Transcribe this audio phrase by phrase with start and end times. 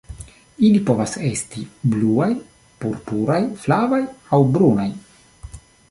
[0.69, 2.31] Ili povas estis bluaj,
[2.81, 4.01] purpuraj, flavaj
[4.35, 4.89] aŭ brunaj.